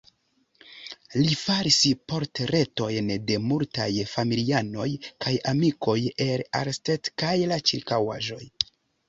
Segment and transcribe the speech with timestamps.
[1.17, 1.75] Li faris
[2.13, 4.87] portretojn de multaj familianoj
[5.27, 8.43] kaj amikoj el Arnstadt kaj la ĉirkaŭaĵoj.